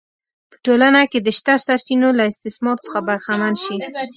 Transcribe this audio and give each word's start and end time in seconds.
په 0.51 0.55
ټولنه 0.65 1.01
کې 1.11 1.19
د 1.21 1.27
شته 1.37 1.53
سرچینو 1.65 2.09
له 2.17 2.23
استثمار 2.31 2.77
څخه 2.85 2.99
برخمن 3.09 3.53
شي 3.63 3.75